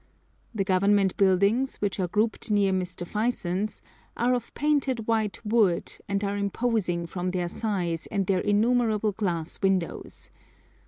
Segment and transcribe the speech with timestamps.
[0.55, 3.05] The Government Buildings, which are grouped near Mr.
[3.05, 3.83] Fyson's,
[4.17, 9.61] are of painted white wood, and are imposing from their size and their innumerable glass
[9.61, 10.31] windows.